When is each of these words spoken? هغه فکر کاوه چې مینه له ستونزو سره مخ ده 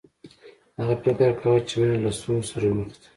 هغه 0.79 0.95
فکر 1.03 1.29
کاوه 1.39 1.59
چې 1.67 1.73
مینه 1.79 1.95
له 2.03 2.11
ستونزو 2.17 2.47
سره 2.51 2.67
مخ 2.77 2.89
ده 3.01 3.07